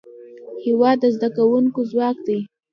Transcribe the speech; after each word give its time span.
هېواد 0.63 0.97
د 1.01 1.05
زدهکوونکو 1.15 1.79
ځواک 1.91 2.17
دی. 2.27 2.39